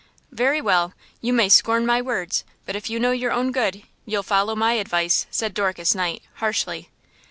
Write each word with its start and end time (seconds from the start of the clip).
"Very 0.31 0.61
well, 0.61 0.93
you 1.21 1.31
may 1.31 1.47
scorn 1.47 1.85
my 1.85 2.01
words, 2.01 2.43
but 2.65 2.75
if 2.75 2.89
you 2.89 2.99
know 2.99 3.11
your 3.11 3.31
own 3.31 3.51
good 3.51 3.83
you'll 4.03 4.23
follow 4.23 4.55
my 4.55 4.73
advice!" 4.73 5.27
said 5.29 5.53
Dorcas 5.53 5.93
Knight, 5.93 6.23
harshly. 6.37 6.89